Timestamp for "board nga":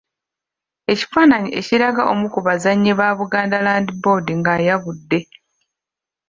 4.01-4.51